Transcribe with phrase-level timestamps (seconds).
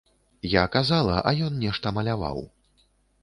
[0.51, 2.41] Я казала, а ён нешта маляваў.